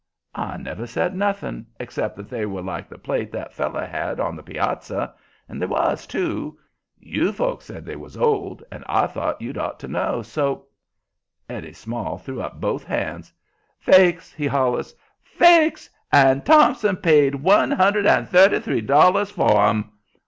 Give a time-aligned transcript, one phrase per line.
[0.33, 4.35] "I never said nothing, except that they were like the plate that feller had on
[4.35, 5.13] the piazza.
[5.47, 6.57] And they was, too.
[6.97, 10.65] YOU folks said they was old, and I thought you'd ought to know, so"
[11.51, 13.31] Eddie Small threw up both hands.
[13.77, 14.95] "Fakes!" he hollers.
[15.21, 15.87] "Fakes!
[16.11, 19.91] AND THOMPSON PAID ONE HUNDRED AND THIRTY THREE DOLLARS FOR 'EM!